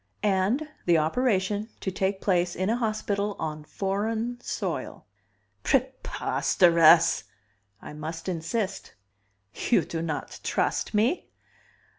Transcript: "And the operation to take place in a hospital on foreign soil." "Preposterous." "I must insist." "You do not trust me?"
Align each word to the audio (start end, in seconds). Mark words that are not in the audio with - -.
"And 0.23 0.67
the 0.87 0.97
operation 0.97 1.69
to 1.79 1.91
take 1.91 2.21
place 2.21 2.55
in 2.55 2.71
a 2.71 2.75
hospital 2.75 3.35
on 3.37 3.63
foreign 3.63 4.39
soil." 4.41 5.05
"Preposterous." 5.61 7.25
"I 7.83 7.93
must 7.93 8.27
insist." 8.27 8.95
"You 9.69 9.85
do 9.85 10.01
not 10.01 10.39
trust 10.41 10.95
me?" 10.95 11.29